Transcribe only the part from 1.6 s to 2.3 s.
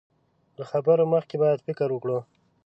فکر وکړو.